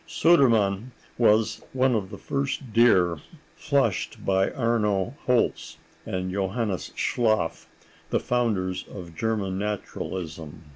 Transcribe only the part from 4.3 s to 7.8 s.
Arno Holz and Johannes Schlaf,